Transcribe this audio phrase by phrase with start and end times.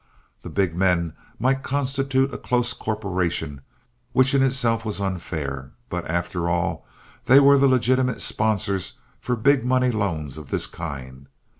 [0.41, 3.61] The big men might constitute a close corporation,
[4.13, 6.87] which in itself was unfair; but, after all,
[7.25, 11.27] they were the legitimate sponsors for big money loans of this kind.